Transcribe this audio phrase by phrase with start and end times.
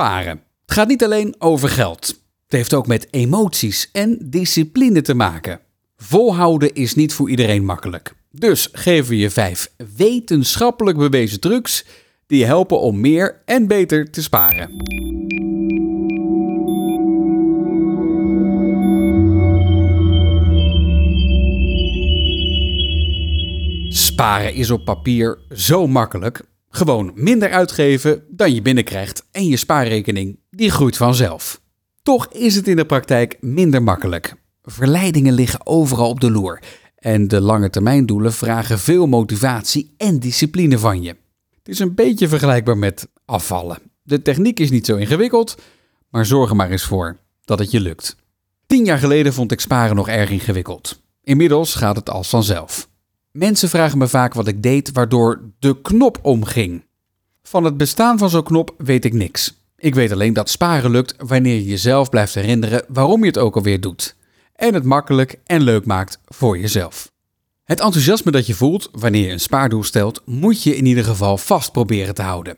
[0.00, 0.42] Sparen.
[0.64, 2.06] Het gaat niet alleen over geld.
[2.06, 5.60] Het heeft ook met emoties en discipline te maken.
[5.96, 8.12] Volhouden is niet voor iedereen makkelijk.
[8.30, 11.84] Dus geven we je vijf wetenschappelijk bewezen trucs
[12.26, 14.70] die je helpen om meer en beter te sparen.
[23.88, 26.42] Sparen is op papier zo makkelijk.
[26.72, 31.60] Gewoon minder uitgeven dan je binnenkrijgt en je spaarrekening die groeit vanzelf.
[32.02, 34.34] Toch is het in de praktijk minder makkelijk.
[34.62, 36.62] Verleidingen liggen overal op de loer
[36.96, 41.16] en de lange termijndoelen vragen veel motivatie en discipline van je.
[41.58, 43.78] Het is een beetje vergelijkbaar met afvallen.
[44.02, 45.56] De techniek is niet zo ingewikkeld,
[46.10, 48.16] maar zorg er maar eens voor dat het je lukt.
[48.66, 51.02] Tien jaar geleden vond ik sparen nog erg ingewikkeld.
[51.22, 52.89] Inmiddels gaat het als vanzelf.
[53.32, 56.84] Mensen vragen me vaak wat ik deed waardoor de knop omging.
[57.42, 59.64] Van het bestaan van zo'n knop weet ik niks.
[59.76, 63.56] Ik weet alleen dat sparen lukt wanneer je jezelf blijft herinneren waarom je het ook
[63.56, 64.16] alweer doet.
[64.54, 67.12] En het makkelijk en leuk maakt voor jezelf.
[67.64, 71.38] Het enthousiasme dat je voelt wanneer je een spaardoel stelt, moet je in ieder geval
[71.38, 72.56] vast proberen te houden.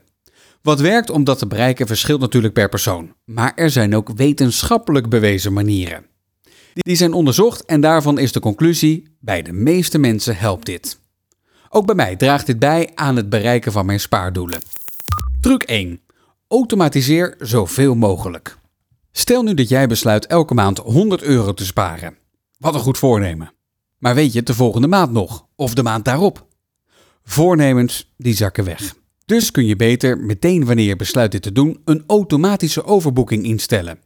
[0.62, 5.08] Wat werkt om dat te bereiken verschilt natuurlijk per persoon, maar er zijn ook wetenschappelijk
[5.08, 6.06] bewezen manieren.
[6.74, 11.00] Die zijn onderzocht en daarvan is de conclusie: bij de meeste mensen helpt dit.
[11.68, 14.60] Ook bij mij draagt dit bij aan het bereiken van mijn spaardoelen.
[15.40, 16.00] Truc 1.
[16.48, 18.58] Automatiseer zoveel mogelijk.
[19.12, 22.16] Stel nu dat jij besluit elke maand 100 euro te sparen.
[22.58, 23.52] Wat een goed voornemen.
[23.98, 25.46] Maar weet je de volgende maand nog?
[25.56, 26.46] Of de maand daarop?
[27.24, 28.94] Voornemens die zakken weg.
[29.24, 33.98] Dus kun je beter meteen wanneer je besluit dit te doen een automatische overboeking instellen.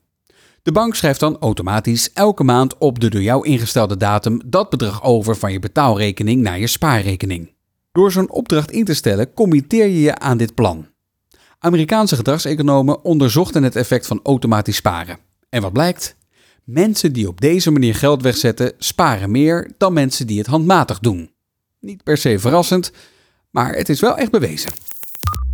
[0.66, 5.02] De bank schrijft dan automatisch elke maand op de door jou ingestelde datum dat bedrag
[5.02, 7.52] over van je betaalrekening naar je spaarrekening.
[7.92, 10.86] Door zo'n opdracht in te stellen, committeer je je aan dit plan.
[11.58, 15.18] Amerikaanse gedragseconomen onderzochten het effect van automatisch sparen.
[15.48, 16.16] En wat blijkt?
[16.64, 21.30] Mensen die op deze manier geld wegzetten, sparen meer dan mensen die het handmatig doen.
[21.80, 22.92] Niet per se verrassend,
[23.50, 24.72] maar het is wel echt bewezen.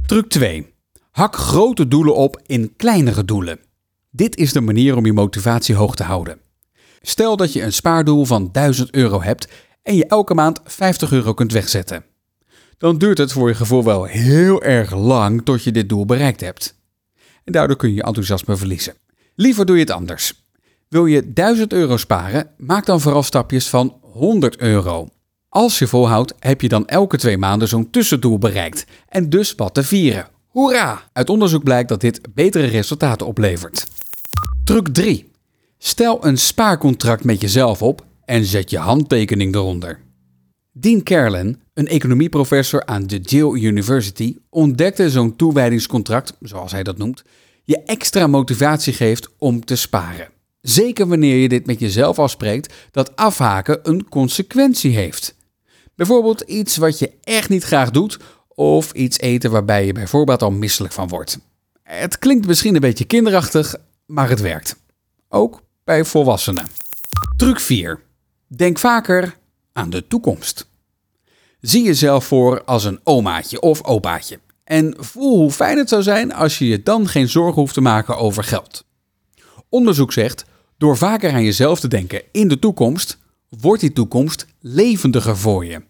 [0.06, 0.75] Truc 2.
[1.11, 3.71] Hak grote doelen op in kleinere doelen.
[4.15, 6.41] Dit is de manier om je motivatie hoog te houden.
[7.00, 9.49] Stel dat je een spaardoel van 1000 euro hebt
[9.83, 12.05] en je elke maand 50 euro kunt wegzetten.
[12.78, 16.41] Dan duurt het voor je gevoel wel heel erg lang tot je dit doel bereikt
[16.41, 16.81] hebt.
[17.45, 18.95] En daardoor kun je enthousiasme verliezen.
[19.34, 20.44] Liever doe je het anders.
[20.89, 25.09] Wil je 1000 euro sparen, maak dan vooral stapjes van 100 euro.
[25.49, 29.75] Als je volhoudt, heb je dan elke twee maanden zo'n tussendoel bereikt en dus wat
[29.75, 30.29] te vieren.
[30.53, 31.03] Hoera!
[31.13, 33.87] Uit onderzoek blijkt dat dit betere resultaten oplevert.
[34.65, 35.31] Truc 3.
[35.79, 40.01] Stel een spaarcontract met jezelf op en zet je handtekening eronder.
[40.73, 47.23] Dean Carlin, een economieprofessor aan de Yale University, ontdekte zo'n toewijdingscontract, zoals hij dat noemt,
[47.65, 50.29] je extra motivatie geeft om te sparen.
[50.61, 55.35] Zeker wanneer je dit met jezelf afspreekt dat afhaken een consequentie heeft.
[55.95, 58.19] Bijvoorbeeld iets wat je echt niet graag doet
[58.55, 61.39] of iets eten waarbij je bijvoorbeeld al misselijk van wordt.
[61.83, 63.75] Het klinkt misschien een beetje kinderachtig,
[64.07, 64.77] maar het werkt.
[65.29, 66.67] Ook bij volwassenen.
[67.37, 68.01] Truc 4.
[68.47, 69.37] Denk vaker
[69.73, 70.67] aan de toekomst.
[71.61, 74.39] Zie jezelf voor als een omaatje of opaatje.
[74.65, 77.81] En voel hoe fijn het zou zijn als je je dan geen zorgen hoeft te
[77.81, 78.85] maken over geld.
[79.69, 80.45] Onderzoek zegt,
[80.79, 83.19] door vaker aan jezelf te denken in de toekomst,
[83.49, 85.83] wordt die toekomst levendiger voor je.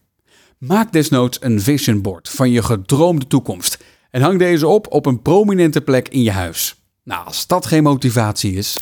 [0.64, 5.22] Maak desnoods een vision board van je gedroomde toekomst en hang deze op op een
[5.22, 6.82] prominente plek in je huis.
[7.04, 8.76] Nou, als dat geen motivatie is.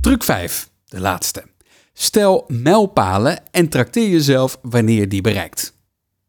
[0.00, 1.44] Truc 5, de laatste.
[1.92, 5.74] Stel mijlpalen en trakteer jezelf wanneer je die bereikt.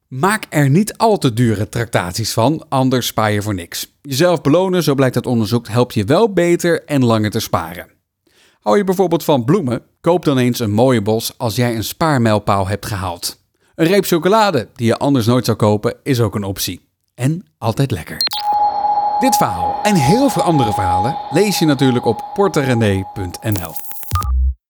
[0.08, 3.98] Maak er niet al te dure tractaties van, anders spaar je voor niks.
[4.02, 7.88] Jezelf belonen, zo blijkt uit onderzoek, helpt je wel beter en langer te sparen.
[8.60, 12.68] Hou je bijvoorbeeld van bloemen, koop dan eens een mooie bos als jij een spaarmijlpaal
[12.68, 13.46] hebt gehaald.
[13.78, 16.90] Een reep chocolade, die je anders nooit zou kopen, is ook een optie.
[17.16, 18.18] En altijd lekker.
[19.20, 23.87] Dit verhaal en heel veel andere verhalen lees je natuurlijk op porterenee.nl.